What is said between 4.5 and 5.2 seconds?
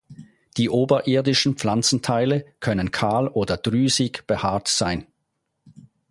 sein.